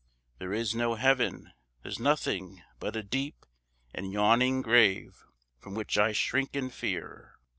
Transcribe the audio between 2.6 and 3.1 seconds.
but a